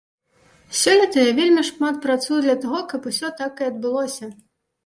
Сёлета 0.79 1.25
я 1.29 1.33
вельмі 1.39 1.63
шмат 1.69 1.95
працую 2.05 2.39
для 2.47 2.57
таго, 2.65 2.79
каб 2.95 3.01
усё 3.13 3.33
так 3.43 3.53
і 3.67 3.69
адбылося. 3.71 4.25